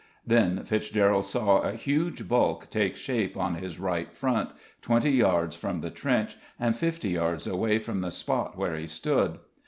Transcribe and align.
Then 0.25 0.63
Fitzgerald 0.63 1.25
saw 1.25 1.59
a 1.61 1.73
huge 1.73 2.27
bulk 2.27 2.71
take 2.71 2.95
shape 2.95 3.37
on 3.37 3.53
his 3.53 3.77
right 3.79 4.11
front, 4.11 4.49
twenty 4.81 5.11
yards 5.11 5.55
from 5.55 5.81
the 5.81 5.91
trench 5.91 6.37
and 6.59 6.75
fifty 6.75 7.09
yards 7.09 7.45
away 7.45 7.77
from 7.77 8.01
the 8.01 8.09
spot 8.09 8.57
where 8.57 8.75
he 8.75 8.87
stood. 8.87 9.37